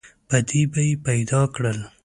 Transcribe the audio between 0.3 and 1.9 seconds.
دې به یې پیدا کړل.